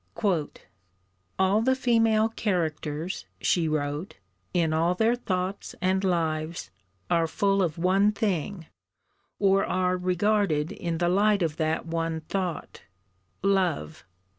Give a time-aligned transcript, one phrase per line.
[1.37, 4.17] _'All the female characters,' she wrote,
[4.51, 6.71] 'in all their thoughts and lives,
[7.11, 8.65] are full of one thing,
[9.37, 12.81] or are regarded in the light of that one thought,
[13.43, 14.03] love!